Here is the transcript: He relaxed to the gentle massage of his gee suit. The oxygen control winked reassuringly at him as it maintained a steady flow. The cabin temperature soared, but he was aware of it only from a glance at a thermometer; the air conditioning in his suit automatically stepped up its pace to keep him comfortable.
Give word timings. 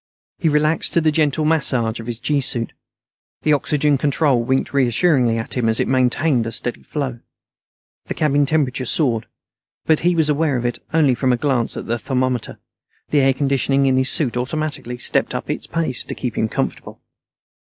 He 0.39 0.49
relaxed 0.49 0.93
to 0.93 1.01
the 1.01 1.11
gentle 1.11 1.45
massage 1.45 1.99
of 1.99 2.07
his 2.07 2.19
gee 2.19 2.41
suit. 2.41 2.73
The 3.43 3.53
oxygen 3.53 3.99
control 3.99 4.41
winked 4.41 4.73
reassuringly 4.73 5.37
at 5.37 5.53
him 5.53 5.69
as 5.69 5.79
it 5.79 5.87
maintained 5.87 6.47
a 6.47 6.51
steady 6.51 6.81
flow. 6.81 7.19
The 8.05 8.15
cabin 8.15 8.47
temperature 8.47 8.85
soared, 8.87 9.27
but 9.85 9.99
he 9.99 10.15
was 10.15 10.27
aware 10.27 10.57
of 10.57 10.65
it 10.65 10.79
only 10.91 11.13
from 11.13 11.31
a 11.31 11.37
glance 11.37 11.77
at 11.77 11.87
a 11.87 11.99
thermometer; 11.99 12.57
the 13.11 13.19
air 13.21 13.35
conditioning 13.35 13.85
in 13.85 13.95
his 13.95 14.09
suit 14.09 14.35
automatically 14.37 14.97
stepped 14.97 15.35
up 15.35 15.51
its 15.51 15.67
pace 15.67 16.03
to 16.05 16.15
keep 16.15 16.35
him 16.35 16.49
comfortable. 16.49 16.99